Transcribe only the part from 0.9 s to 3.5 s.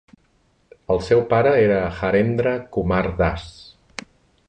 El seu pare era Harendra Kumar Das.